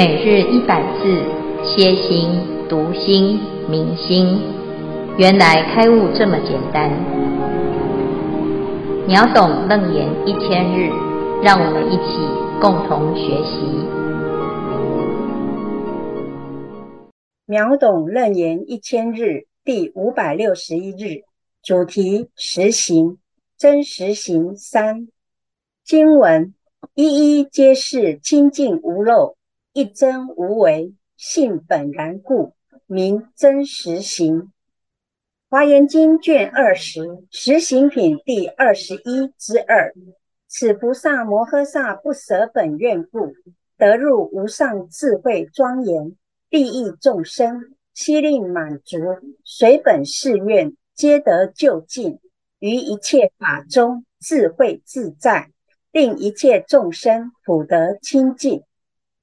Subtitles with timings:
[0.00, 1.22] 每日一百字，
[1.62, 2.30] 歇心、
[2.70, 4.40] 读心、明心，
[5.18, 6.90] 原来开悟这么简单。
[9.06, 10.88] 秒懂楞严一千日，
[11.42, 12.16] 让我们一起
[12.62, 13.60] 共同学习。
[17.44, 21.24] 秒懂楞严一千日第五百六十一日，
[21.62, 23.18] 主题实行
[23.58, 25.08] 真实行三
[25.84, 26.54] 经文，
[26.94, 29.36] 一一皆是清净无漏。
[29.72, 32.54] 一真无为，性本然故，
[32.86, 34.50] 名真实行。
[35.48, 39.94] 华严经卷二十，实行品第二十一之二。
[40.48, 43.32] 此菩萨摩诃萨不舍本愿故，
[43.78, 46.16] 得入无上智慧庄严，
[46.48, 48.98] 利益众生，悉令满足，
[49.44, 52.18] 随本誓愿，皆得究竟，
[52.58, 55.52] 于一切法中智慧自在，
[55.92, 58.64] 令一切众生普得清净。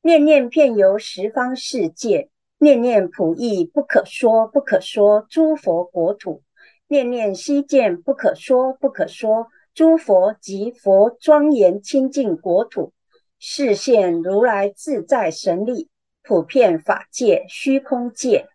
[0.02, 6.44] 念念遍游十方世界，念念普益不可说不可说诸佛国土，
[6.88, 12.94] 念念悉见不可说不可说诸佛及佛庄严清净国土，
[13.38, 15.90] 示现如来自在神力，
[16.24, 18.48] 普遍法界虚空界。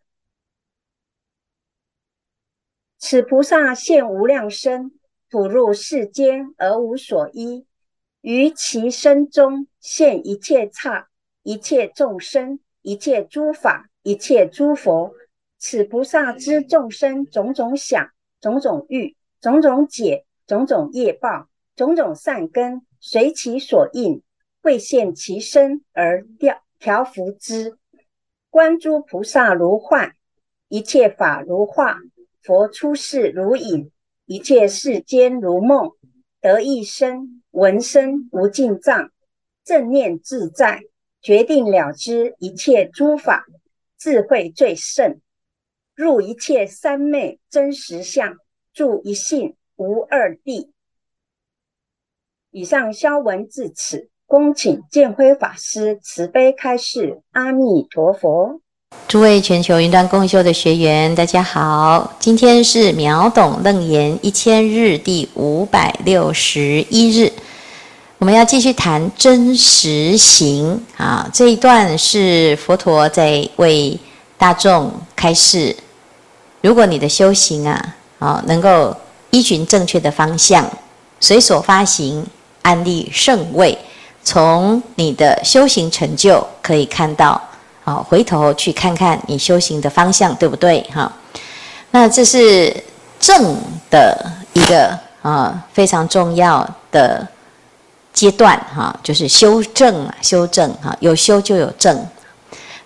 [2.98, 4.92] 此菩萨现无量身，
[5.28, 7.66] 普入世间而无所依，
[8.20, 11.08] 于其身中现一切刹。
[11.42, 15.12] 一切众生，一切诸法，一切诸佛，
[15.58, 24.22] 此菩萨知众生种种想、种种欲、种种解、种种业报、种种善根，随其所应，
[24.62, 27.76] 会现其身而调调伏之。
[28.48, 30.14] 观诸菩萨如幻，
[30.68, 31.98] 一切法如化，
[32.42, 33.90] 佛出世如影，
[34.26, 35.90] 一切世间如梦，
[36.40, 39.10] 得一生闻声无尽藏，
[39.64, 40.82] 正念自在。
[41.22, 43.46] 决定了知一切诸法，
[43.96, 45.20] 智慧最胜，
[45.94, 48.34] 入一切三昧真实相，
[48.74, 50.70] 住一性无二谛。
[52.50, 57.20] 以上消文至此，恭请建辉法师慈悲开示。
[57.30, 58.60] 阿弥陀佛。
[59.06, 67.32] 诸位全球云端共修的学员，大家好，今天是秒懂楞严一千日第五百六十一日。
[68.22, 73.98] 我们要继续谈真实行啊，这一段是佛陀在为
[74.38, 75.76] 大众开示。
[76.60, 78.96] 如果你的修行啊，啊能够
[79.30, 80.64] 依循正确的方向，
[81.18, 82.24] 随所发行，
[82.62, 83.76] 安立胜位，
[84.22, 87.42] 从你的修行成就可以看到，
[87.82, 90.80] 啊，回头去看看你修行的方向对不对？
[90.94, 91.12] 哈，
[91.90, 92.72] 那这是
[93.18, 93.56] 正
[93.90, 94.16] 的
[94.52, 97.26] 一个啊非常重要的。
[98.12, 102.06] 阶段哈，就是修正啊，修正哈，有修就有正。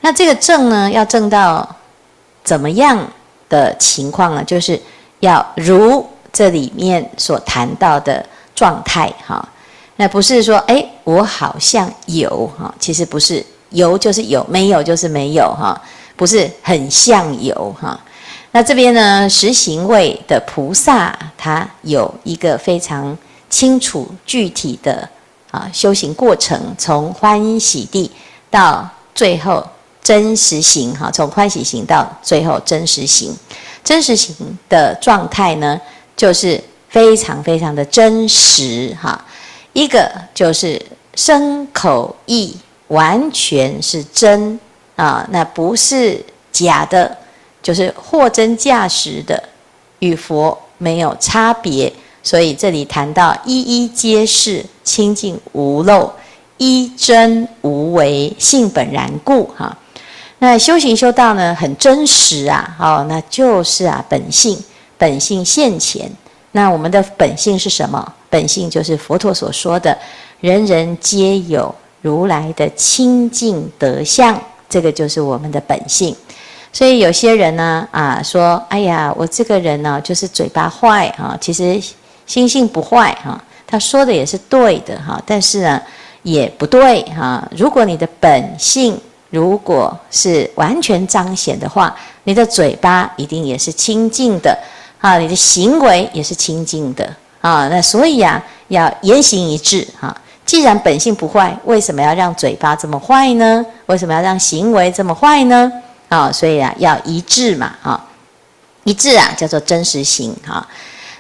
[0.01, 1.69] 那这个正呢，要正到
[2.45, 2.97] 怎么样
[3.49, 4.45] 的情况呢？
[4.45, 4.81] 就是
[5.19, 9.47] 要如这里面所谈到的状态哈。
[9.97, 15.81] 那不是说哎，我好像有哈，其实不是，有就是有，没有就是没有哈，
[16.15, 17.99] 不是很像有哈。
[18.53, 23.17] 那这边呢，实行位的菩萨，他有一个非常
[23.51, 25.09] 清楚具体的。
[25.57, 28.11] 啊，修行过程从欢喜地
[28.51, 29.67] 到最后
[30.03, 33.35] 真实行，哈，从欢喜行到最后真实行，
[33.83, 34.37] 真实行
[34.69, 35.81] 的状态呢，
[36.15, 39.25] 就是非常非常的真实，哈，
[39.73, 40.81] 一个就是
[41.15, 42.55] 身口意
[42.89, 44.61] 完全是真
[44.95, 47.17] 啊，那不是假的，
[47.63, 49.43] 就是货真价实的，
[50.01, 51.91] 与佛没有差别。
[52.27, 56.11] 所以这里谈到一一皆是清净无漏，
[56.59, 59.45] 一真无为，性本然故。
[59.57, 59.79] 哈，
[60.41, 62.77] 那修行修道呢，很真实啊。
[62.81, 64.59] 哦，那就是啊，本性，
[64.99, 66.11] 本性现前。
[66.51, 68.13] 那我们的本性是什么？
[68.29, 69.97] 本性就是佛陀所说的，
[70.41, 71.73] 人人皆有
[72.03, 74.37] 如来的清净德相，
[74.69, 76.13] 这个就是我们的本性。
[76.73, 81.81] 所以有些人呢，啊，说，哎呀，我这个人呢，就是嘴巴坏啊，其实。
[82.27, 85.81] 心性不坏哈，他说的也是对的哈，但是呢，
[86.23, 87.49] 也不对哈。
[87.57, 89.01] 如果你的本性
[89.31, 91.95] 如果是完全彰显的话，
[92.25, 94.57] 你的嘴巴一定也是清净的
[95.01, 97.09] 啊，你的行为也是清净的
[97.41, 97.69] 啊。
[97.69, 100.15] 那所以啊，要言行一致哈。
[100.45, 103.65] 既然本性不坏，为什么要让嘴巴这么坏呢？
[103.87, 105.71] 为什么要让行为这么坏呢？
[106.09, 108.05] 啊，所以啊，要一致嘛啊，
[108.85, 110.65] 一致啊，叫做真实性哈。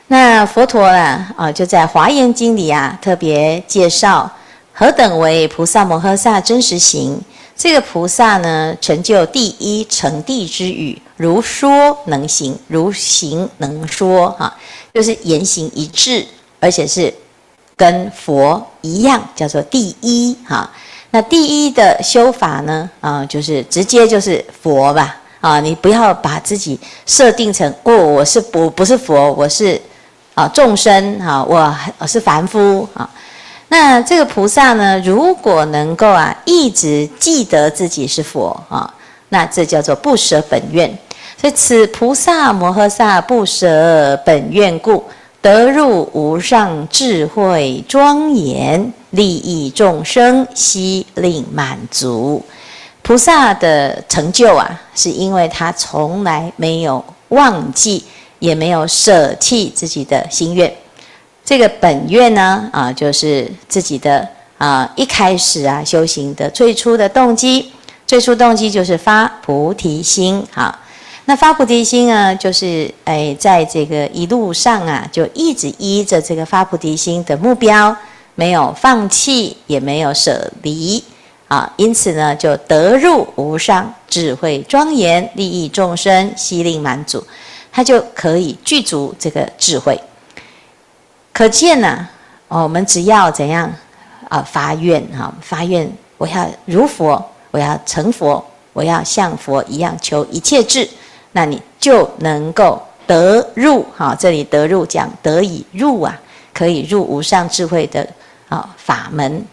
[0.09, 1.27] 那佛陀呢？
[1.37, 4.31] 啊，就在《华严经》里啊，特别介绍
[4.73, 7.21] 何等为菩萨摩诃萨真实行。
[7.57, 14.55] 这个菩萨呢，成就第一成谛之语，如说能行，如行能说，哈，
[14.95, 16.25] 就是言行一致，
[16.61, 17.13] 而且是
[17.77, 20.71] 跟佛一样，叫做第一，哈。
[21.11, 29.81] 那第一的修法呢，啊，就是直接就是佛吧，啊，你不要把自己设定成，哦，我是不不是佛，我是
[30.37, 33.09] 啊众生，啊，我我是凡夫，啊。
[33.69, 38.93] 那这个菩萨呢，如果能够啊一直记得自己是佛啊，
[39.31, 40.87] 那这叫做不舍本愿。
[41.41, 45.03] 所以此菩萨摩诃萨不舍本愿故，
[45.41, 52.45] 得入无上智慧庄严，利益众生，悉令满足。
[53.01, 58.05] 菩萨的成就啊，是因为他从来没有忘记，
[58.39, 60.73] 也没有舍弃自己的心愿。
[61.45, 64.29] 这个本愿呢，啊，就是自己的
[64.59, 67.73] 啊，一开始啊修行的最初的动机，
[68.07, 70.81] 最初动机就是发菩提心啊。
[71.27, 77.97] 那发菩提心呢，就是哎，在这个一路上啊，就一直依着这个发菩提心的目标，
[78.35, 81.03] 没有放弃，也没有舍离
[81.49, 87.25] 啊，因此呢，就得入无上智慧庄严，利益众生，悉令满足，
[87.77, 90.01] 他就可以具足这个智慧。
[91.31, 92.11] 可见呢、啊，
[92.49, 93.71] 哦，我们只要怎样
[94.31, 95.87] 啊发愿哈，发愿
[96.17, 98.43] 我要如佛，我要成佛，
[98.73, 100.89] 我要像佛一样求一切智，
[101.33, 104.17] 那你就能够得入哈。
[104.19, 106.19] 这里得入讲得以入啊，
[106.55, 108.09] 可以入无上智慧的
[108.49, 109.45] 啊法门，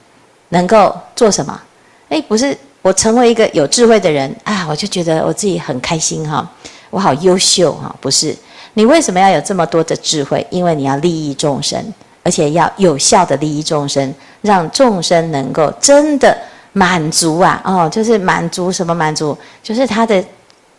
[0.48, 1.62] 能够做什么？
[2.08, 6.50] 哎，不是我成为一个有智慧的人啊，我就觉得我自己很开心哈，
[6.94, 8.36] 我好优秀哈，不是。
[8.75, 10.45] 你为什么要有这么多的智慧？
[10.51, 11.84] 因为你要利益众生，
[12.22, 16.38] 而且要有效的利益众生，让众生能够真的
[16.72, 17.60] 满足啊！
[17.66, 19.36] 哦，就是满足什么满足？
[19.63, 20.24] 就是他的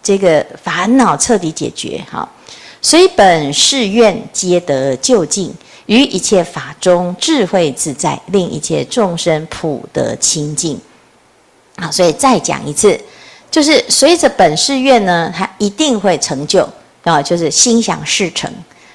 [0.01, 2.01] 这个烦恼彻底解决。
[2.09, 2.29] 哈，
[2.81, 5.53] 随本誓愿皆得究竟，
[5.87, 10.81] 于一切法中智慧自在，令一切众生普得清净。
[11.77, 13.01] 好，所以再讲一次，
[13.55, 16.69] 就是随着本誓愿呢，它一定会成就。
[17.05, 18.51] 啊，就是心想事成。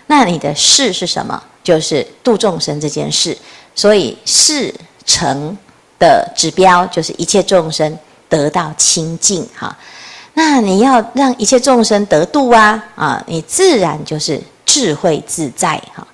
[0.08, 1.42] 那你的事是什么？
[1.64, 3.38] 就是度众生这件事。
[3.74, 4.74] 所以事
[5.06, 5.58] 成
[5.98, 7.98] 的指标就是一切众生
[8.28, 9.48] 得到清净。
[9.56, 9.74] 哈，
[10.34, 15.82] 那你要让一切众生得度啊啊，你自然就是智慧自在。
[15.96, 16.06] 哈，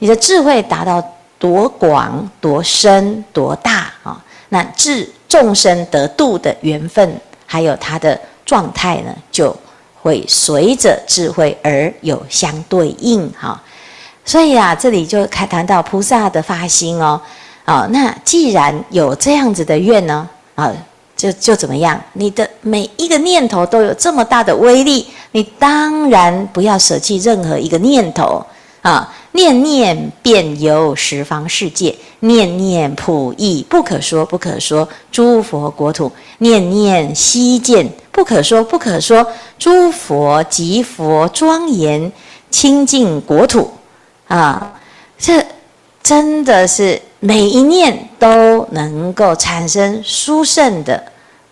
[0.00, 1.02] 你的智慧达到
[1.38, 4.22] 多广、多深、多大啊？
[4.50, 7.18] 那智众生得度的缘分，
[7.54, 9.54] 还有它的状态呢，就。
[10.04, 13.58] 会随着智慧而有相对应哈，
[14.22, 17.18] 所以啊，这里就开谈到菩萨的发心哦，
[17.64, 20.70] 啊，那既然有这样子的愿呢，啊，
[21.16, 21.98] 就就怎么样？
[22.12, 28.44] 你的每一个念头都有这么大的威力，你当然不要舍弃任何一个念头
[28.82, 37.90] 啊，念念遍游十方世界，念念普益不可说不可说诸佛国土，念念悉见。
[38.12, 39.26] 不可说不可说，
[39.58, 42.12] 诸佛极佛庄严
[42.48, 43.68] 清净国土
[44.28, 44.78] 啊！
[45.18, 45.44] 这
[46.00, 51.02] 真的是每一念都能够产生殊胜的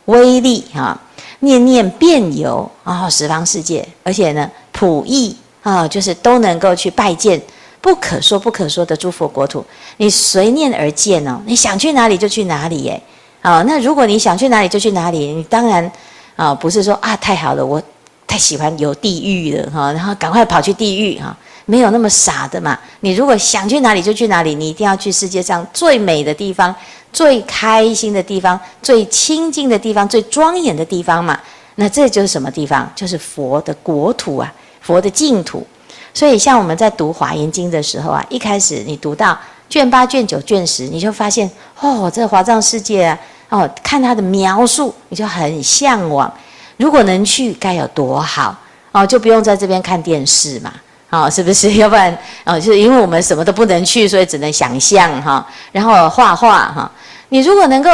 [0.05, 0.97] 威力啊！
[1.41, 7.43] 念念遍游啊，十方世界，而且呢，普益啊，就是都能够去拜见
[7.83, 9.63] 不可说不可说的诸佛国土。
[9.99, 13.03] 你随念而见哦，你想去哪里就去哪里耶！
[13.43, 15.93] 啊，那如果你想去哪里就去哪里，你当然。
[16.35, 17.81] 啊，不是说啊，太好了，我
[18.27, 21.37] 太喜欢有地狱了哈，然后赶快跑去地狱哈，
[21.67, 22.77] 没有那么傻的嘛。
[23.01, 26.75] 你如果想去哪里就去哪里，你一定要去世界上最美的地方、
[27.13, 31.39] 最开心的地方、最清净的地方、最庄严的地方嘛。
[31.75, 32.91] 那这就是什么地方？
[32.97, 35.65] 就是佛的国土啊，佛的净土。
[36.15, 39.39] 所以像我们在读《华严经》的时候啊，一开始你读到
[39.69, 41.51] 卷八、卷九、卷十，你就发现
[41.81, 43.19] 哦，这华藏世界啊。
[43.49, 46.33] 哦，看它的描述，你就很向往。
[46.79, 48.57] 如果能去，该有多好
[48.93, 49.07] 哦！
[49.07, 50.73] 就不用在这边看电视嘛，
[51.11, 51.71] 哦，是不是？
[51.77, 55.45] 要不然，哦，就是因为我们什么都不能去，所以只能想象哈、哦。
[55.71, 56.91] 然后画画哈、
[57.29, 57.91] 你如果能够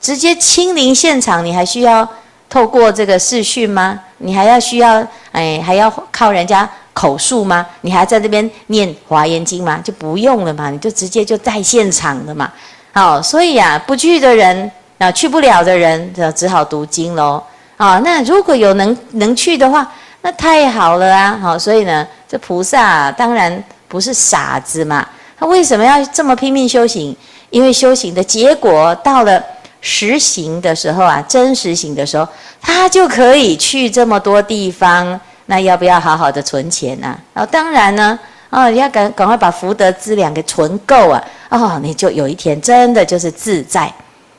[0.00, 2.08] 直接亲临现场，你还需要
[2.48, 3.98] 透过这个视讯吗？
[4.18, 7.66] 你还要需要哎，还要靠人家口述吗？
[7.80, 9.80] 你还在这边念《华严经》吗？
[9.82, 12.50] 就不用了嘛，你就直接就在现场了嘛。
[12.92, 14.70] 好、所以啊，不去的人。
[14.98, 17.42] 啊，去不了的人，就只好读经喽。
[17.76, 19.84] 啊，那如果有能能去的话，
[20.20, 21.36] 那太好了啊！
[21.42, 25.04] 好，所以呢，这菩萨当然不是傻子嘛。
[25.36, 27.16] 他为什么要这么拼命修行？
[27.50, 29.42] 因为修行的结果到了
[29.80, 32.28] 实行的时候啊，真实行的时候，
[32.60, 35.20] 他就可以去这么多地方。
[35.52, 37.14] 那要不要好好的存钱呢？
[37.34, 38.18] 啊，当然呢，
[38.48, 43.92] 啊，你要赶赶快把福德资粮给存够啊，哦，你就有一天真的就是自在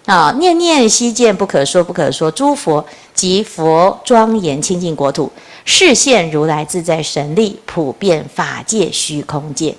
[0.07, 5.31] 啊，念念希见不可说不可说诸佛及佛庄严清净国土，
[5.65, 9.75] 示现如来自在神力，普遍法界虚空界。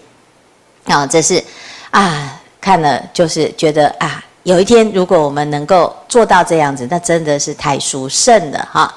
[0.85, 1.43] 啊，这是
[1.91, 4.23] 啊，看了就是觉得啊。
[4.45, 8.95] 有一天，如果我们能够做到这样子，那真的是太殊胜了哈。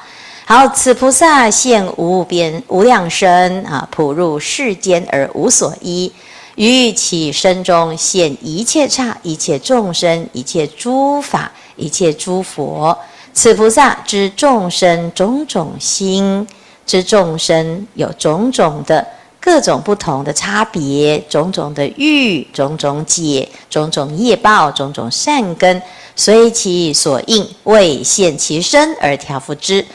[0.49, 6.09] 好，此菩萨现无边无量身啊，普入世间而无所依，
[6.55, 12.97] 于其身中现一切刹、一切众生、一切诸法、一切诸佛。
[13.33, 16.47] 此菩萨知众生种种心，
[16.85, 19.05] 知众生有种种的。
[19.39, 25.81] 各种不同的差别，种种的欲，种种解，种种业报，种种善根，
[26.17, 29.85] 随其所应，为现其身而调伏之。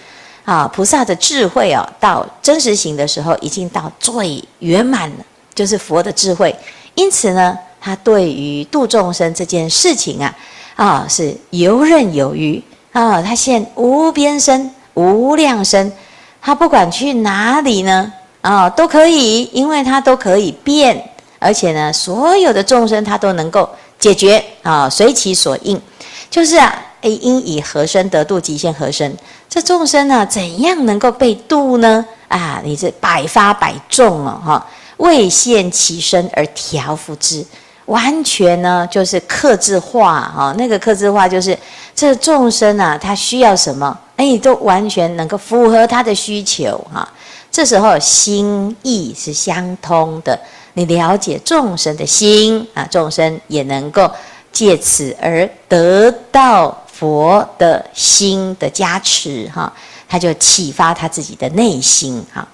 [0.45, 6.55] 啊，菩萨的智慧哦，到真实行的时候，已经到最圆满了，就是佛的智慧。
[6.95, 10.37] 因此呢，他对于度众生这件事情啊，
[10.77, 13.23] 啊，是游刃有余啊。
[13.23, 15.93] 他现无边身、无量身，
[16.41, 18.13] 他不管去哪里呢？
[18.43, 21.01] 啊、都可以，因为他都可以变，
[21.39, 23.71] 而且呢，所有的众生他都能够
[24.01, 25.81] 解决啊、随其所应，
[26.29, 29.17] 就是啊，诶，应以何身得度，即现何身。
[29.49, 32.05] 这众生呢，怎样能够被度呢？
[32.29, 34.67] 啊，你这百发百中哦哈，
[34.97, 37.45] 未现其身而调伏之，
[37.85, 41.57] 完全呢就是克制化哈、哦，那个克制化就是
[41.95, 47.01] 这众生啊，他需要什么，哎，都完全能够符合他的需求哈。
[47.01, 47.09] 哦
[47.53, 50.41] 这时候心意是相通的，
[50.73, 54.11] 你了解众生的心啊，众生也能够
[54.51, 59.73] 借此而得到佛的心的加持哈，
[60.09, 62.47] 他就启发他自己的内心哈。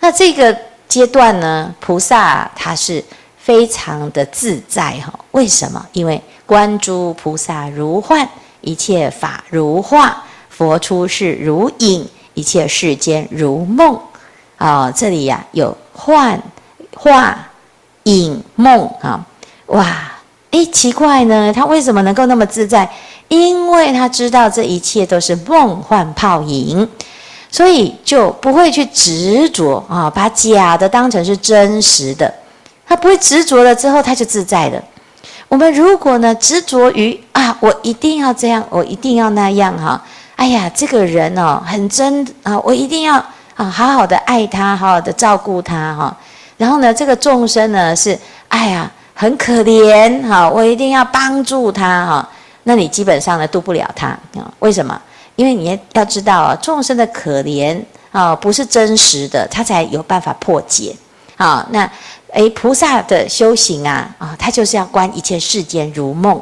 [0.00, 3.02] 那这个阶段呢，菩萨他是
[3.38, 5.12] 非常的自在哈。
[5.32, 5.84] 为什么？
[5.92, 8.28] 因为观诸菩萨如幻，
[8.60, 13.98] 一切法如化，佛出世如影，一切世间如梦。
[14.56, 16.42] 啊、这里呀、有幻、
[16.96, 17.48] 化、
[18.02, 19.24] 影、梦啊！
[19.66, 19.86] 哇，
[20.50, 22.90] 哎，奇怪呢，他为什么能够那么自在？
[23.28, 26.88] 因为他知道这一切都是梦幻泡影，
[27.50, 32.32] 所以就不会去执着啊，把假的当成是真实的。
[32.86, 34.82] 他不会执着了之后，他就自在了。
[35.48, 40.02] 我们如果呢执着于啊，我一定要这样，我一定要那样哈，
[40.36, 43.24] 哎呀，这个人哦很真啊，我一定要。
[43.58, 46.16] 啊，好好的爱他，好好的照顾他哈。
[46.56, 48.16] 然后呢，这个众生呢是，
[48.46, 52.28] 哎呀，很可怜哈，我一定要帮助他哈。
[52.68, 54.52] 那你基本上呢度不了他啊？
[54.58, 55.00] 为什么？
[55.36, 57.82] 因为你要知道啊，众生的可怜
[58.12, 60.94] 啊不是真实的，他才有办法破解。
[61.38, 61.90] 啊，那
[62.34, 66.38] 诶，菩萨的修行啊啊，他就是要观一切世间如梦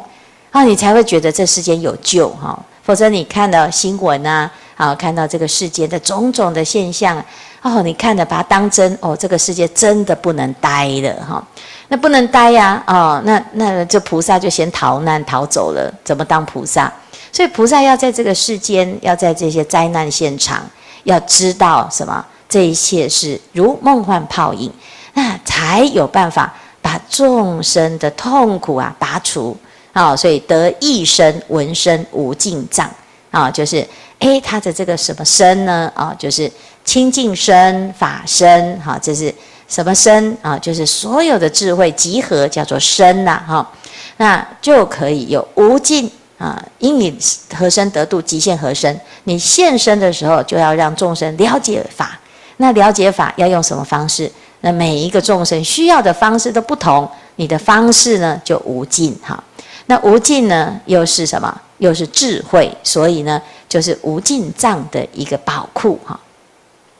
[0.50, 2.58] 啊，你才会觉得这世间有救哈。
[2.82, 4.50] 否则你看到新闻啊。
[4.76, 7.16] 啊，看到这个世界的种种的现象，
[7.62, 11.40] 哦，你看的把它当真，哦，这个世界真的不能待了哈、哦，
[11.88, 16.92] 那不能待呀、啊，哦，那那这菩萨就先逃难逃走了，怎么当菩萨？
[17.32, 20.68] 所以菩萨要在这个世间，要在这些灾难现场，
[21.04, 22.24] 要知道什么？
[22.48, 24.72] 这一切是如梦幻泡影，
[25.14, 29.56] 那才有办法把众生的痛苦啊拔除
[29.92, 32.90] 啊、所以得一身闻声无尽藏
[33.30, 33.86] 啊，就是。
[34.20, 35.92] 诶，他的这个什么身呢？
[35.94, 36.50] 啊，就是
[36.86, 39.32] 清净身、法身，哈，这是
[39.68, 40.58] 什么身啊？
[40.58, 43.70] 就是所有的智慧集合，叫做身呐，哈，
[44.18, 46.62] 那就可以有无尽啊。
[46.78, 47.16] 因你
[47.54, 49.00] 和身得度，极限和身。
[49.24, 52.18] 你现身的时候，就要让众生了解法。
[52.58, 54.30] 那了解法要用什么方式？
[54.60, 59.42] 那每一个众生需要的方式都不同，你的方式呢就无尽哈。
[59.86, 61.60] 那无尽呢，又是什么？
[61.78, 63.40] 又是智慧，所以呢。
[63.68, 66.18] 就是无尽藏的一个宝库哈。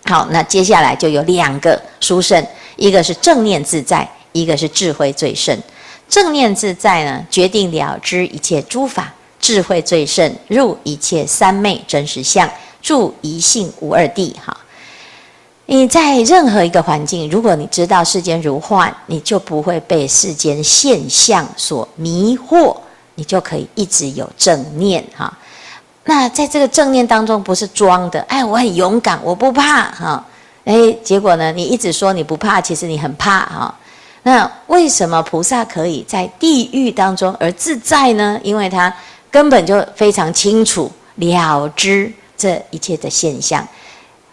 [0.07, 2.47] 好，那接下来就有两个殊胜，
[2.77, 5.57] 一个是正念自在，一个是智慧最胜。
[6.09, 9.03] 正念自在呢，决定了知一切诸法；
[9.41, 12.49] 智慧最胜，入一切三昧真实相，
[12.81, 14.37] 住一性无二地。
[14.45, 14.57] 哈，
[15.67, 22.77] 你在任何一个环境，如果你知道世间如幻，你就不会被世间现象所迷惑，
[23.17, 25.37] 你就可以一直有正念哈。
[26.09, 30.25] 那在这个正念当中，不是装的，哎，我很勇敢，我不怕哈，
[30.65, 33.75] 哎，结果呢，你一直说你不怕，其实你很怕哈。
[34.23, 38.39] 那为什么菩萨可以在地狱当中而自在呢？
[38.43, 38.93] 因为他
[39.31, 43.67] 根本就非常清楚了知这一切的现象，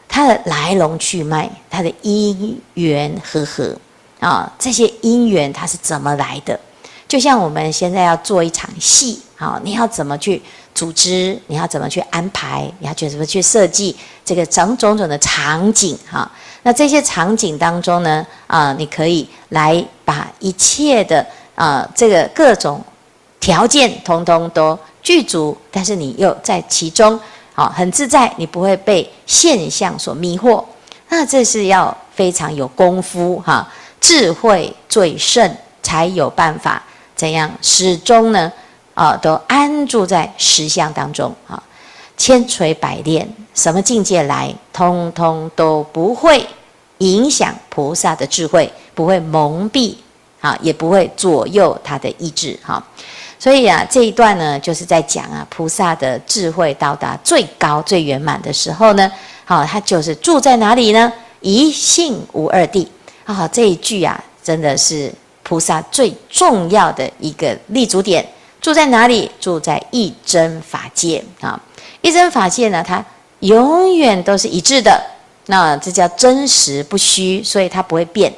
[0.08, 3.76] 它的来龙去脉，它的因缘和合
[4.20, 6.60] 啊，这些因缘它是怎么来的？
[7.08, 10.42] 就像我们现在要做一场戏，啊，你要怎么去
[10.74, 11.38] 组织？
[11.48, 12.70] 你要怎么去安排？
[12.80, 15.98] 你要去怎么去设计这个种种种的场景？
[16.10, 16.30] 哈，
[16.64, 21.26] 那这些场景当中呢，啊，你可以来把一切的
[21.56, 22.82] 啊，这个各种
[23.40, 27.20] 条件通通都具足，但是你又在其中，
[27.54, 30.64] 啊，很自在，你不会被现象所迷惑。
[31.10, 36.82] 那这是要非常有功夫哈，智慧最胜，才有办法。
[37.16, 38.52] 怎样始终呢？
[38.94, 41.62] 啊，都安住在实相当中啊，
[42.16, 46.46] 千锤百炼，什么境界来，通通都不会
[47.00, 49.96] 影响菩萨的智慧，不会蒙蔽
[50.42, 52.84] 啊，也不会左右他的意志哈。
[53.40, 59.12] 所以啊，这一段呢，就是在讲啊，菩萨的智慧到达最高、最圆满的时候呢，
[59.46, 61.12] 好，他就是住在哪里呢？
[61.42, 62.90] 一性无二地
[63.26, 65.14] 啊，这一句啊，真的是。
[65.46, 68.26] 菩萨最重要的一个立足点
[68.64, 69.30] 住在哪里？
[69.42, 71.60] 住在一真法界啊！
[72.00, 73.04] 一真法界呢，它
[73.40, 75.04] 永远都是一致的，
[75.48, 78.34] 那这叫真实不虚，所以它不会变。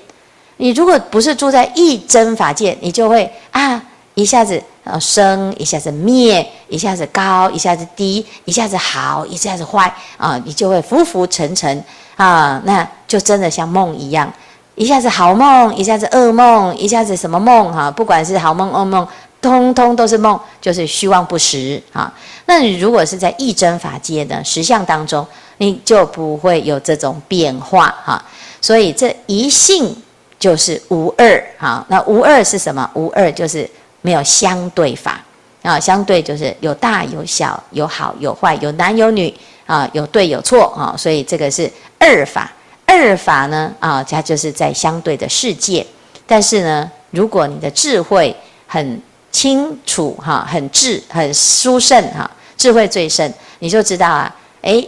[0.58, 3.80] 你如果不是住在一真法界，你就会啊，
[4.16, 11.84] 一下子呃生，一下子灭，一下子高，一下子低，一下子好，一下子坏啊，你就会浮浮沉沉
[12.16, 14.34] 啊，那就真的像梦一样。
[14.74, 17.90] 一下子好梦，一下子噩梦，一下子什么梦哈？
[17.90, 19.08] 不管是好梦噩梦，
[19.50, 22.12] 通通都是梦，就是虚妄不实啊。
[22.48, 25.26] 那你如果是在一真法界的实相当中，
[25.58, 28.24] 你就不会有这种变化哈。
[28.60, 29.96] 所以这一性
[30.40, 31.86] 就是无二哈。
[31.90, 32.90] 那无二是什么？
[32.96, 33.70] 无二就是
[34.02, 35.24] 没有相对法
[35.62, 35.80] 啊。
[35.80, 39.34] 相对就是有大有小，有好有坏，有男有女
[39.68, 40.96] 啊，有对有错啊。
[40.98, 42.52] 所以这个是二法。
[42.88, 45.86] 二法呢，啊，它就是在相对的世界。
[46.28, 48.36] 但是呢，如果你的智慧
[48.68, 49.02] 很
[49.36, 54.88] 清楚，哈，很智，很殊胜，哈，智慧最胜，你就知道啊，诶，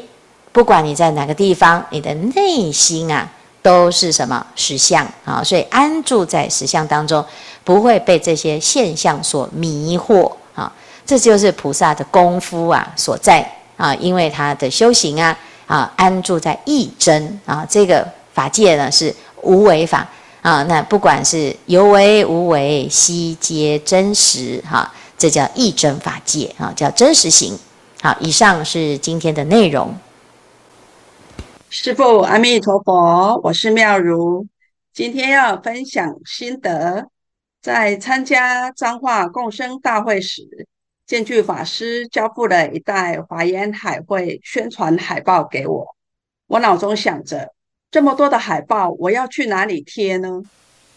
[0.54, 3.30] 不管你在哪个地方，你的内心啊，
[3.62, 7.22] 都是什么实相啊，所以安住在实相当中，
[7.66, 10.72] 不会被这些现象所迷惑啊。
[11.06, 15.38] 这就是菩萨的功夫啊所在啊，因为他的修行啊。
[15.68, 20.08] 啊，安住在一真啊，这个法界呢是无为法
[20.42, 20.64] 啊。
[20.64, 27.58] 那不管是有为无为，悉皆真实哈、这叫一真法界啊，叫真实行。
[28.02, 29.96] 好，以上是今天的内容。
[31.70, 34.48] 师父阿弥陀佛，我是妙如，
[34.94, 37.08] 今天要分享心得。
[37.62, 40.68] 在参加彰化共生大会时。
[41.06, 45.96] 见具法师交付了一袋华严海会宣传海报给我，
[46.48, 47.54] 我脑中想着，
[47.90, 50.44] 这么多的海报，我要去哪里贴呢？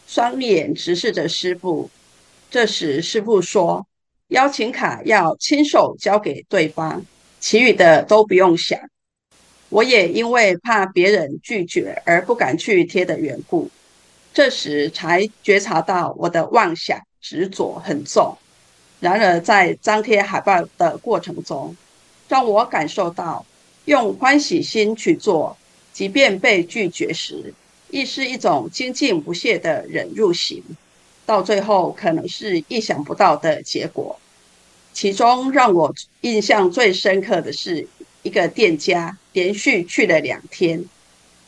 [0.09, 1.89] 双眼直视着师傅。
[2.51, 3.87] 这时师傅说，
[4.29, 7.05] 邀请卡要亲手交给对方，
[7.39, 8.77] 其余的都不用想。
[9.69, 13.71] 我也因为怕别人拒绝而不敢去贴的缘故，
[14.35, 18.37] 这时才觉察到我的妄想执着很重。
[18.99, 21.77] 然而，在张贴海报的过程中，
[22.29, 23.47] 让我感受到
[23.85, 25.57] 用欢喜心去做，
[25.93, 27.53] 即便被拒绝时，
[27.91, 30.63] 亦是一种精进不懈的忍辱行。
[31.27, 34.19] 到最后，可能是意想不到的结果。
[34.93, 37.87] 其中让我印象最深刻的是，
[38.23, 40.85] 一个店家连续去了两天，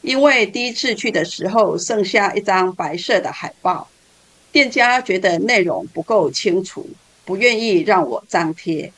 [0.01, 3.89] 因为第一次去的时候剩下一张白色的海报，
[4.53, 6.89] 店家觉得内容不够清楚。
[7.25, 8.93] 不愿意让我张贴，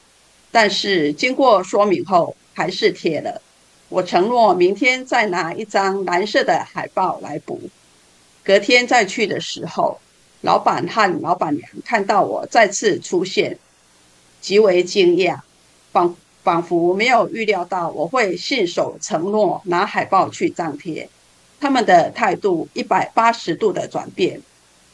[0.50, 3.42] 但是经过说明后还是贴了。
[3.88, 7.60] 我承诺明天再拿一张蓝色的海报来补。
[8.42, 9.98] 隔天再去的时候，
[10.40, 13.58] 老板和老板娘看到我再次出现，
[14.40, 15.40] 极为惊讶，
[15.92, 21.08] 仿仿佛没有预料到我会信守承诺拿海报去张贴。
[21.60, 24.42] 他们的态度一百八十度的转变，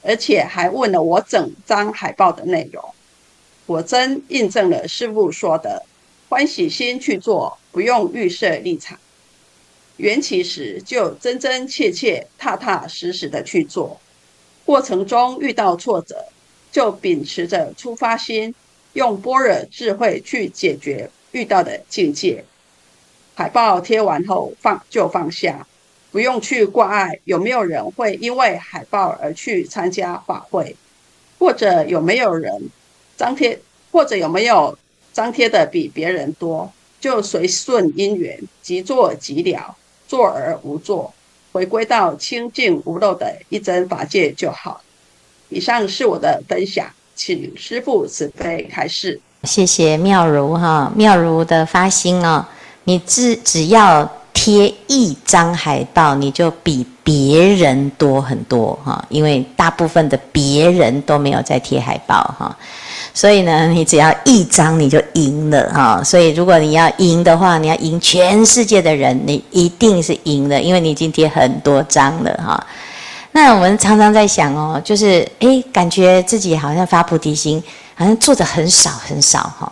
[0.03, 2.85] 而且还问了我整张海报的内容。
[3.67, 5.85] 果真印证了师傅说的
[6.31, 8.97] “欢喜心去做，不用预设立场”。
[9.99, 14.01] 缘起时就真真切切、踏踏实实的去做，
[14.65, 16.25] 过程中遇到挫折，
[16.71, 18.55] 就秉持着出发心，
[18.93, 22.45] 用般若智慧去解决遇到的境界。
[23.35, 25.67] 海报贴完后放就放下，
[26.13, 30.77] 不用去挂碍有没有人会因为海报而去参加法会，
[31.41, 32.71] 或者有没有人。
[33.17, 33.61] 张贴
[33.93, 34.79] 或者有没有
[35.13, 36.71] 张贴的比别人多，
[37.01, 41.13] 就随顺因缘，即做即了，做而无做，
[41.53, 44.81] 回归到清净无漏的一真法界就好。
[45.49, 49.21] 以上是我的分享，请师父慈悲开示。
[49.45, 52.47] 谢谢妙如哈，妙如的发心哦，
[52.85, 62.57] 你只只要贴一张海报，你就比别人多很多哈，因为大部分的别人都没有在贴海报哈，
[63.13, 66.03] 所以呢，你只要一张你就赢了哈。
[66.03, 72.67] 所以如果你要赢的话，你要赢全世界的人，你一定是赢的，因为你已经贴很多张了哈。
[73.33, 77.63] 那我们常常在想哦，就是诶，感觉自己好像发菩提心。
[77.97, 79.71] 好像做的很少很少哈，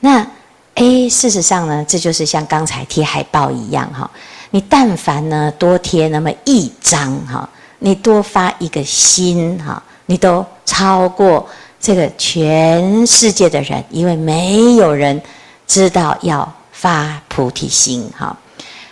[0.00, 0.26] 那
[0.74, 4.10] 诶，事实上呢，这就是像刚才贴海报一样哈。
[4.50, 7.48] 你但凡呢多贴那么一张哈，
[7.78, 11.48] 你多发一个心哈，你都超过
[11.80, 15.20] 这个全世界的人，因为没有人
[15.66, 18.36] 知道要发菩提心哈。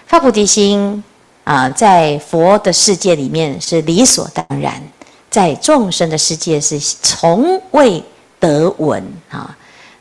[0.07, 1.05] 发菩提心
[1.45, 4.83] 啊，在佛的世界里面是理所当然，
[5.31, 8.03] 在众生的世界是从未。
[8.41, 9.53] 得闻啊，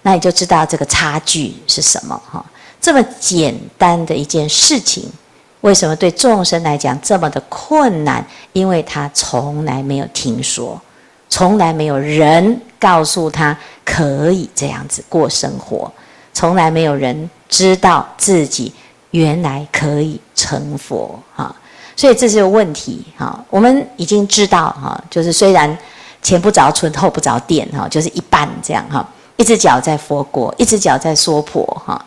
[0.03, 2.45] 那你就知道这个差距是什么哈。
[2.79, 5.11] 这么简单的一件事情，
[5.61, 8.23] 为什么对众生来讲这么的困难？
[8.53, 10.79] 因为他从来没有听说，
[11.29, 15.91] 从来没有人告诉他可以这样子过生活，
[16.33, 18.73] 从来没有人知道自己
[19.11, 21.55] 原来可以成佛哈。
[21.95, 23.43] 所以这是个问题哈。
[23.49, 25.77] 我们已经知道哈，就是虽然。
[26.23, 29.07] 前不着村后不着店哈，就是一半这样哈。
[29.37, 32.03] 一只脚在佛国，一只脚在娑婆哈。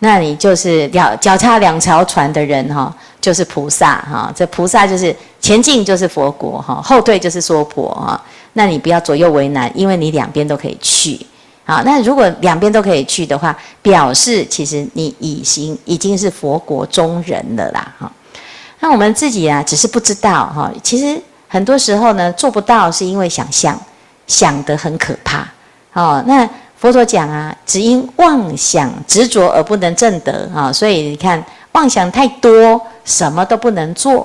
[0.00, 4.32] 那你就是脚脚踏两条船的人哈，就是菩萨哈。
[4.34, 8.20] 这菩萨就是前进就是佛国哈，后退就是娑婆哈。
[8.54, 11.18] 那你不要左右为难，因为你两边都可以去。
[11.64, 18.10] 好，那如果两边都可以去的话，表示其实你已经已经是佛国中人了啦哈。
[18.80, 21.20] 那我们自己啊，只是不知道哈，其实。
[21.52, 23.76] 很多时候呢，做不到是因为想象，
[24.28, 25.44] 想得很可怕。
[25.92, 30.72] 哦，那佛陀讲啊，只因妄想执着而不能证得啊。
[30.72, 32.80] 所以你看，妄想太多，
[33.10, 34.24] 什么都不能做；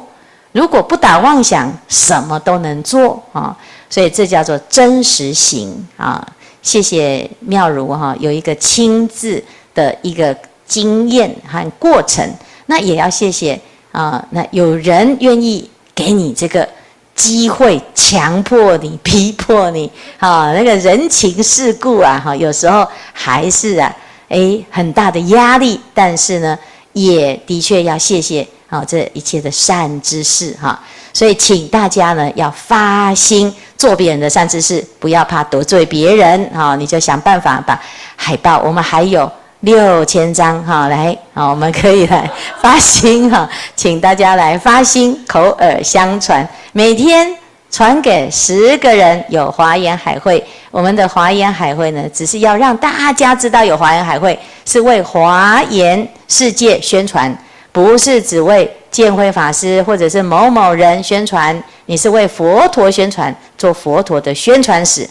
[0.52, 3.58] 如果不打妄想，什么都能做啊。
[3.90, 6.26] 所以这叫做真实行啊。
[6.62, 9.44] 谢谢妙如哈，有一个亲自
[9.74, 10.36] 的一个
[10.68, 12.24] 经验和过程。
[12.68, 13.60] 那也要谢谢
[13.92, 16.68] 啊，那有人愿意给你这个。
[17.16, 23.96] 机会强迫你、逼迫你，哈，那个人情世故啊，哈，有时候还是啊，
[24.28, 25.80] 诶，很大的压力。
[25.94, 26.60] 但是呢，
[26.92, 30.80] 也的确要谢谢啊，这一切的善知识哈。
[31.14, 37.82] 所以，请大家呢要发心做别人的善知识，不要怕得罪别人啊，你就想办法把
[38.16, 39.32] 海报，我们还有。
[39.62, 42.30] 六千张哈，来，好，我们可以来
[42.62, 47.36] 发心哈，请大家来发心，口耳相传，每天
[47.72, 49.24] 传给十个人。
[49.30, 57.36] 有华严海会，我们的华严海会呢，只是要让大家知道有华严海会，是为华严世界宣传，
[57.76, 65.06] 不是只为建辉法师或者是某某人宣传，你是为佛陀宣传，做佛陀的宣传使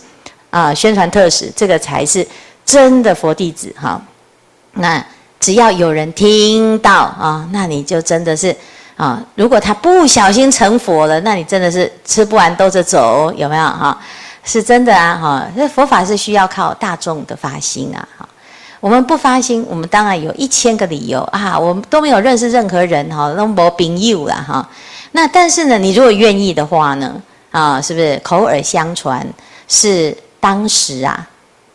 [0.48, 2.26] 啊，宣传特使，这个才是
[2.64, 4.00] 真的佛弟子哈。
[4.72, 5.04] 那
[5.38, 8.56] 只要有人听到啊，那你就真的是
[8.96, 9.22] 啊。
[9.34, 14.00] 如果他不小心成佛了，那你真的是吃不完兜着走，有没有哈？
[14.42, 15.46] 是真的啊哈。
[15.54, 18.26] 这佛法是需要靠大众的发心啊哈。
[18.84, 21.58] 我们不发心，我们当然有一千个理由啊。
[21.58, 24.68] 我们都没有认识任何人哈，都没朋友了哈。
[25.12, 27.14] 那但是呢，你如果愿意的话呢，
[27.50, 29.26] 啊，是不是口耳相传？
[29.68, 31.26] 是当时啊，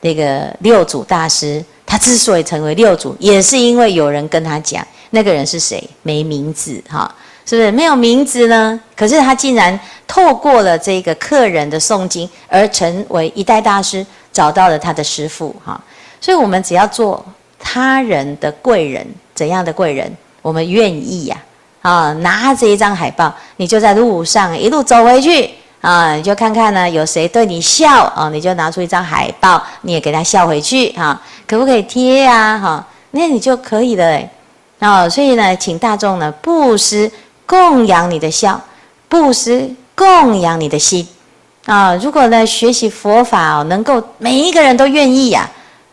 [0.01, 1.65] 那个六祖大师。
[1.83, 5.83] 他之所以成为六祖，也是因为有人跟他讲，那个人是谁？
[6.03, 7.11] 没名字，哈，
[7.43, 8.79] 是不是没有名字呢？
[8.95, 15.83] 可是他竟然透过了这个客人的诵经，而成为一代大师，找到了他的师父，哈。
[16.21, 17.25] 所以，我们只要做
[17.57, 20.11] 他人的贵人，怎样的贵人？
[20.41, 21.37] 我们愿意呀，
[21.81, 25.49] 啊，拿着一张海报，你就在路上一路走回去。
[25.81, 32.59] 啊，你就看看呢，有谁对你笑啊，你就拿出一张海报，你也给他笑回去哈，可不可以贴呀？
[32.59, 34.21] 哈，那你就可以了。
[34.79, 37.09] 啊，所以呢，请大众呢布施
[37.45, 38.59] 供养你的笑，
[39.07, 41.07] 布施供养你的心
[41.65, 41.95] 啊。
[41.95, 45.49] 如果呢学习佛法，能够每一个人都愿意呀，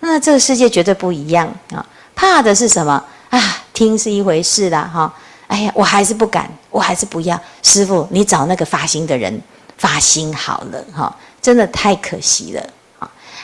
[0.06, 1.84] 那这个世界绝对不一样啊。
[2.14, 3.40] 怕的是什么啊？
[3.72, 5.12] 听是一回事啦哈。
[5.46, 7.38] 哎呀，我还是不敢，我还是不要。
[7.62, 9.40] 师傅，你找那个发心的人。
[9.78, 12.66] 发心好了哈，真的太可惜了。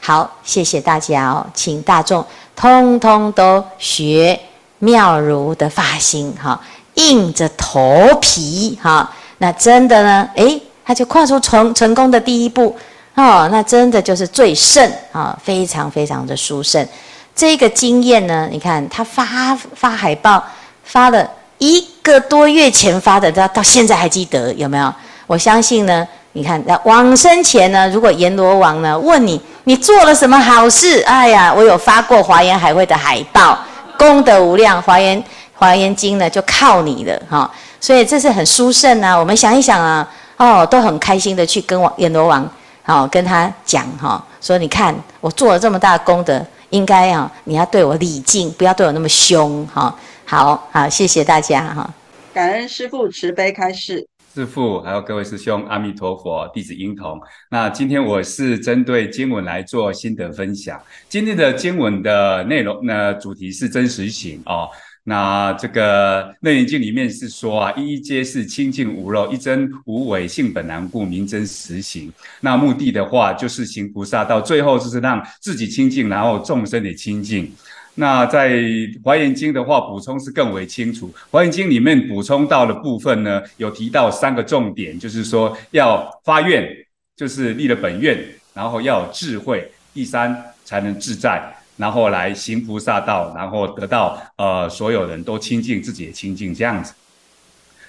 [0.01, 2.25] 好，谢谢大家哦，请大众。
[2.57, 4.41] 通通都学
[4.79, 6.59] 妙如的发心哈，
[6.95, 12.75] 硬着头皮哈，那真的呢，诶，他就跨出成成功的第一步
[13.15, 16.87] 哦，那真的就是最盛啊，非常非常的殊胜。
[17.35, 20.43] 这个经验呢，你看他发发海报
[20.85, 24.93] 发了一个多月前发的，到到现在还记得有没有？
[25.27, 26.07] 我相信呢。
[26.35, 31.03] 你看，在往生前呢，如果阎罗王呢问你，你做了什么好事？
[31.03, 33.59] 哎呀，我有发过华严海会的海报，
[33.99, 35.23] 功德无量，华严
[35.53, 37.51] 华严经呢就靠你了哈。
[37.79, 39.15] 所以这是很殊胜啊。
[39.15, 42.51] 我们想一想啊，哦，都很开心的去跟阎罗王，
[42.83, 49.95] 好跟他讲哈，说你看我做了这么大的功德，应该啊你要对我礼敬，不要对我那么凶哈。
[50.25, 51.95] 好好，谢谢大家哈。
[52.33, 54.07] 感恩师父慈悲开示。
[54.35, 57.21] 师父，还有各位师兄，阿弥陀佛，弟子英童。
[57.51, 60.81] 那今天我是针对经文来做心得分享。
[61.07, 64.67] 今天的经文的内容呢，主题是真实行哦。
[65.05, 72.13] 那这个《楞严经》里面是说啊，一一皆是清净无漏，一真无伪，性本难故，名真实行。
[72.41, 77.53] 那目的的话，就是行菩萨道，最后就是让自己清净，然后众生也清净。
[77.95, 78.51] 那在
[79.03, 81.09] 《华严经》的话，补充是更为清楚。
[81.31, 86.67] 《华严经》里面补充到的部分呢，有提到三个重点，就是说要发愿，
[87.17, 88.19] 就是立了本愿，
[88.55, 90.35] 然后要有智慧，第三
[90.65, 91.43] 才能自在，
[91.77, 96.93] 然后来行菩萨道，然后得到呃所有人都清净，自己也清净这样子。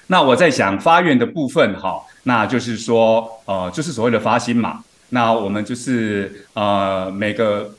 [0.08, 4.84] 那我在想发愿的部分哈，那就是说呃就是所谓的发心嘛。
[5.10, 7.74] 那我们就是呃每个。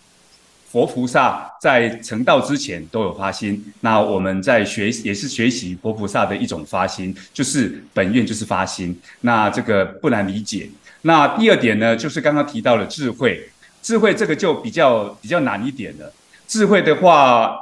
[0.75, 10.69] 佛菩萨在成道之前都有发心，那我们在学也是学习佛菩萨的一种发心，就是本愿就是发心，那这个不难理解。
[11.03, 13.49] 那第二点呢，就是刚刚提到的智慧，
[13.85, 16.13] 智慧这个就比较比较难一点了。
[16.49, 17.55] 智慧的话，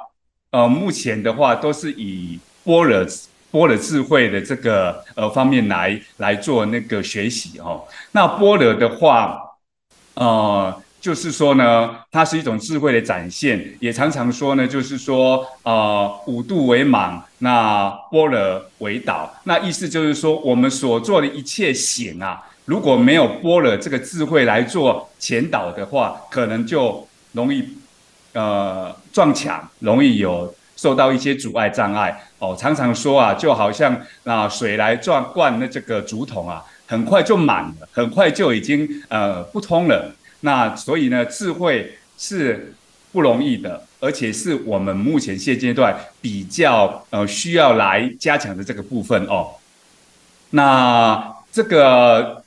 [0.52, 3.04] 呃，目前的话都是以般若
[3.50, 7.84] 波若智慧的这个呃方面来来做那个学习哦。
[8.12, 9.38] 那般若的话，
[10.14, 10.80] 呃。
[11.02, 27.76] 就是说呢，它是一种智慧的展现，也常常说呢，就是说，呃，五度为莽，那般若为导，那意思就是说，我们所做的一切行啊，如果没有般若这个智慧来做前导的话，可能就容易
[28.34, 32.56] 呃撞墙，容易有受到一些阻碍障碍哦。
[32.58, 40.14] 常常说啊，就好像那、水来撞灌那这个竹筒啊，很快就满了，很快就已经呃不通了。
[40.40, 42.74] 那所以呢，智慧是
[43.12, 49.50] 不容易的，而且是我们目前现阶段比较呃需要来加强的这个部分哦。
[50.50, 52.41] 那这个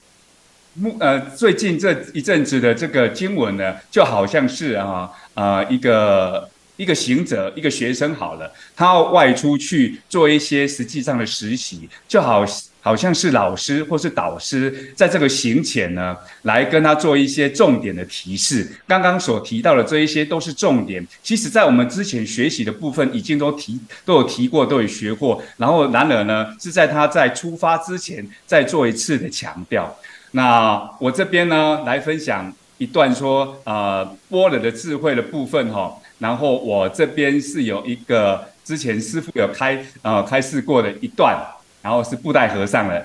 [0.75, 12.45] 目呃最近这一阵子的这个经文呢，就好像是啊呃一个一个行者一个学生好了，他要外出去做一些实际上的实习，就好。
[12.85, 18.63] 好像是老师或是导师在这个行前呢，来跟他做一些重点的提示。
[18.85, 25.41] 刚刚所提到的这一些都是重点，其实在我们之前学习的部分已经都提都有提过，都有学过。
[25.57, 29.91] 然后然而呢，是在他在出发之前再做一次的强调。
[30.35, 35.95] 那我这边呢来分享一段说，呃，波罗的智慧的部分哈。
[36.19, 41.37] 然后我这边是有一个之前师父有开呃开示过的一段。
[41.85, 42.99] 然后是布袋和尚了，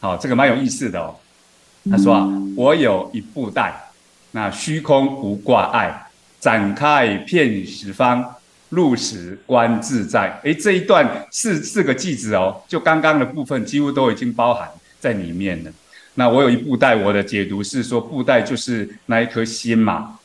[0.00, 1.14] 好，这个蛮有意思的哦。
[1.88, 3.72] 他说啊，我有一布袋，
[4.32, 6.08] 那虚空无挂碍，
[6.40, 8.34] 展开遍十方，
[8.70, 10.36] 入时观自在。
[10.42, 15.70] 诶，这一段四四个句子哦，就刚刚的部分几乎都已经包含在里面了。
[16.18, 20.18] 那我有一布袋，我的解读是说，布袋就是那一颗心嘛，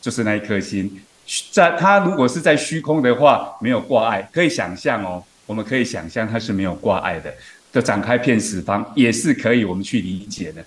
[0.00, 1.02] 就是那一颗心，
[1.50, 5.20] 在它如果是在虚空的话，没有挂碍，可以想象哦。
[5.46, 7.34] 我们可以想象它是没有挂碍的，
[7.72, 10.64] 的展开遍十方也是可以我们去理解的。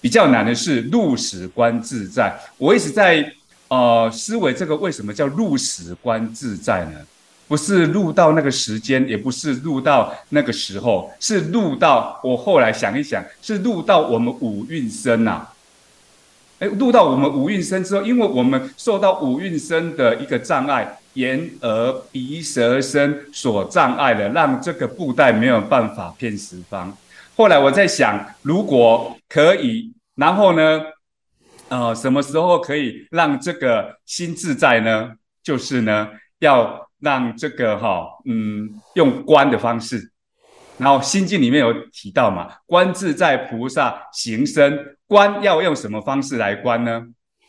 [0.00, 2.32] 比较难的是入时观自在。
[2.56, 3.32] 我一直在
[3.66, 7.00] 呃思维这个为什么叫入时观自在呢？
[7.50, 15.52] 不是入到那个时间，也不是入到那个时候，是入到我后来想一想，是入到我们五蕴身呐、啊。
[16.60, 20.96] 哎，入到我们五蕴身之后，因为我们受到五蕴身的一个障碍。
[21.14, 26.96] 眼耳鼻舌身所障碍的，让这个布袋没有办法遍十方。
[27.34, 30.80] 后来我在想，如果可以，然后呢，
[31.68, 35.10] 呃，什么时候可以让这个心自在呢？
[35.42, 36.08] 就是呢，
[36.38, 40.12] 要让这个哈、嗯，用观的方式。
[40.78, 47.02] 然后心经里面有提到嘛，观自在菩萨行深，观要用什么方式来观呢？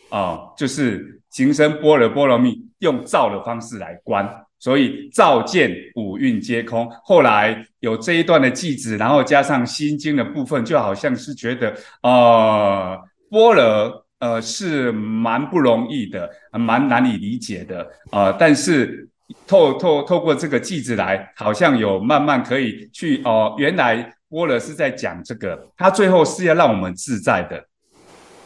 [0.10, 6.92] 哦，就是行深般若波罗蜜，用照的方式来观，所以照见五蕴皆空。
[7.06, 19.08] 后来有这一段的偈子，然后加上心经的部分，就好像是觉得，呃，般若呃是蛮不容易的，蛮难以理解的，呃，但是
[19.48, 23.96] 透透透过这个偈子来，好像有慢慢可以去哦、原来
[24.30, 27.63] 般若是在讲这个，它最后是要让我们自在的。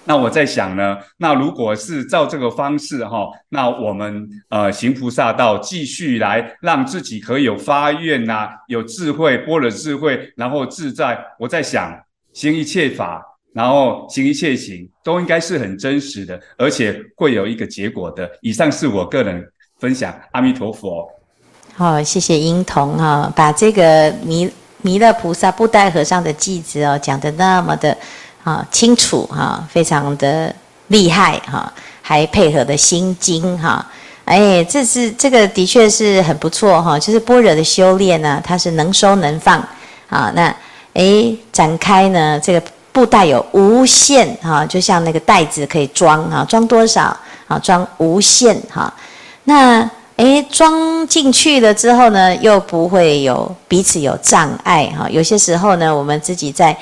[0.07, 11.19] 那我在想呢，那如果是照这个方式哈，那我们呃行菩萨道，继续来让自己可以有发愿呐、有智慧，般若智慧，然后自在。
[11.39, 11.91] 我在想，
[12.33, 13.19] 行一切法，
[13.51, 18.29] 然后行一切行，都应该是很真实的，而且会有一个结果的。
[18.41, 19.43] 以上是我个人
[19.79, 21.09] 分享，阿弥陀佛。
[21.75, 27.95] 好，谢谢英童哈，把这个弥弥勒菩萨布袋和尚的偈子哦讲得那么的。
[28.45, 30.53] 啊，清楚哈，非常的
[30.89, 33.83] 厉害哈，还配合的心经哈，
[34.23, 39.57] 哎，这是这个的确是很不错哈，就是般若的修炼呢，它是能收能放
[40.09, 40.55] 啊，那
[40.93, 42.61] 哎展开呢，这个
[42.91, 48.93] 布袋有无限哈，就像那个袋子可以装啊，装多少啊，装无限哈，
[49.45, 56.77] 那哎装进去了之后呢，又不会有彼此有障碍哈，有些时候呢，我们自己在。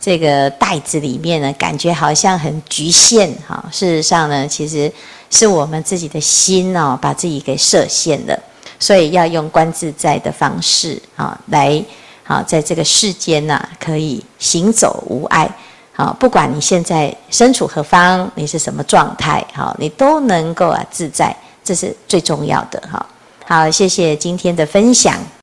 [0.00, 3.62] 这个袋子里面呢，感觉好像很局限哈。
[3.72, 4.90] 事实上呢，其实
[5.28, 8.38] 是我们自己的心哦，把自己给设限了。
[8.78, 11.82] 所以要用观自在的方式啊，来
[12.24, 15.50] 啊，在这个世间呐，可以行走无碍。
[15.92, 21.36] 好，不管你现在身处何方，你是什么状态，好，你都能够啊自在，
[21.68, 23.06] 这是最重要的哈。
[23.44, 25.14] 好，谢谢今天的分享。